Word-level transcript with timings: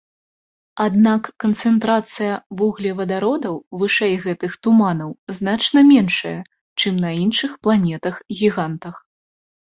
Аднак 0.83 1.23
канцэнтрацыя 1.43 2.37
вуглевадародаў 2.61 3.55
вышэй 3.81 4.15
гэтых 4.23 4.55
туманаў 4.67 5.11
значна 5.41 5.83
меншая, 5.91 6.33
чым 6.85 6.95
на 7.03 7.11
іншых 7.27 7.51
планетах-гігантах. 7.69 8.95